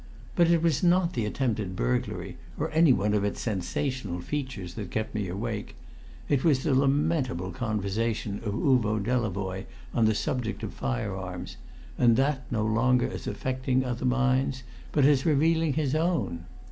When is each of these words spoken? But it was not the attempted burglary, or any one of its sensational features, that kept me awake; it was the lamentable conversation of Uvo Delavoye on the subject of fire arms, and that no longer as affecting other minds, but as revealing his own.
But 0.35 0.49
it 0.49 0.63
was 0.63 0.81
not 0.81 1.13
the 1.13 1.27
attempted 1.27 1.75
burglary, 1.75 2.37
or 2.57 2.71
any 2.71 2.91
one 2.91 3.13
of 3.13 3.23
its 3.23 3.39
sensational 3.39 4.19
features, 4.19 4.73
that 4.73 4.89
kept 4.89 5.13
me 5.13 5.27
awake; 5.27 5.75
it 6.27 6.43
was 6.43 6.63
the 6.63 6.73
lamentable 6.73 7.51
conversation 7.51 8.39
of 8.43 8.55
Uvo 8.55 8.97
Delavoye 8.99 9.65
on 9.93 10.05
the 10.05 10.15
subject 10.15 10.63
of 10.63 10.73
fire 10.73 11.15
arms, 11.15 11.57
and 11.99 12.15
that 12.17 12.51
no 12.51 12.65
longer 12.65 13.07
as 13.11 13.27
affecting 13.27 13.85
other 13.85 14.05
minds, 14.05 14.63
but 14.91 15.05
as 15.05 15.23
revealing 15.23 15.73
his 15.73 15.93
own. 15.93 16.45